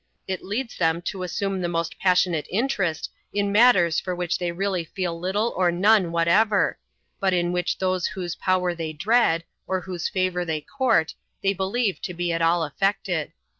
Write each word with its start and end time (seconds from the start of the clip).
It 0.27 0.43
leads 0.43 0.75
them 0.77 1.03
to 1.03 1.21
assume 1.21 1.61
the 1.61 1.67
most 1.67 1.99
passionate 1.99 2.47
interest 2.49 3.11
in 3.31 3.51
matters 3.51 3.99
for 3.99 4.15
which 4.15 4.39
they 4.39 4.51
really 4.51 4.83
feel 4.83 5.19
little 5.19 5.53
or 5.55 5.71
none 5.71 6.11
whatever, 6.11 6.79
but 7.19 7.33
in 7.35 7.51
which 7.51 7.77
those 7.77 8.07
whose 8.07 8.33
power 8.33 8.73
they 8.73 8.93
dread, 8.93 9.43
or 9.67 9.79
whose 9.81 10.09
favour 10.09 10.43
they 10.43 10.61
court, 10.61 11.13
they 11.43 11.53
believe 11.53 12.01
to 12.01 12.15
be 12.15 12.33
at 12.33 12.41
all 12.41 12.67
afiected. 12.67 13.31